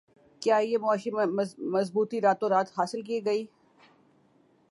کیا 0.41 0.57
یہ 0.57 0.77
معاشی 0.77 1.09
مضبوطی 1.71 2.21
راتوں 2.21 2.49
رات 2.49 2.71
حاصل 2.77 3.01
کی 3.01 3.25
گئی 3.25 3.45